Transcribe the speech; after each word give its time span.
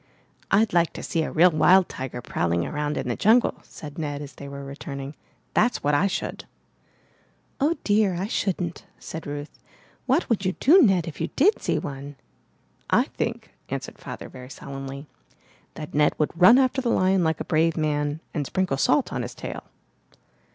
'Td 0.49 0.73
like 0.73 0.93
to 0.93 1.03
see 1.03 1.21
a 1.21 1.31
real 1.31 1.51
wild 1.51 1.87
tiger 1.87 2.23
prowling 2.23 2.65
around 2.65 2.97
in 2.97 3.07
the 3.07 3.15
jungle,'' 3.15 3.59
said 3.61 3.99
Ned 3.99 4.19
as 4.19 4.33
they 4.33 4.47
were 4.49 4.63
returning. 4.65 5.13
''That's 5.53 5.83
what 5.85 5.93
I 5.93 6.07
should!" 6.09 6.45
''Oh, 7.61 7.77
dear! 7.83 8.15
I 8.17 8.25
shouldn't," 8.25 8.87
said 8.97 9.27
Ruth. 9.29 9.59
"What 10.07 10.27
would 10.27 10.41
you 10.43 10.53
do, 10.57 10.81
Ned, 10.81 11.05
if 11.07 11.21
you 11.21 11.27
did 11.37 11.61
see 11.61 11.77
one?" 11.77 12.15
"I 12.89 13.13
think," 13.13 13.53
answered 13.69 13.99
Father 14.01 14.25
very 14.27 14.49
solemnly, 14.49 15.05
"that 15.77 15.93
Ned 15.93 16.17
would 16.17 16.33
run 16.33 16.57
after 16.57 16.81
the 16.81 16.89
lion 16.89 17.23
like 17.23 17.37
a 17.39 17.45
brave 17.45 17.77
man 17.77 18.21
and 18.33 18.47
sprinkle 18.49 18.77
salt 18.81 19.13
on 19.13 19.21
his 19.21 19.35
tail!" 19.35 19.65